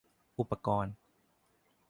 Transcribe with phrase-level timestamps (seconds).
[0.39, 0.93] อุปกรณ์